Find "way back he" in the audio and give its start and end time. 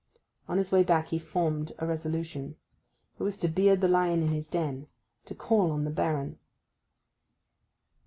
0.71-1.19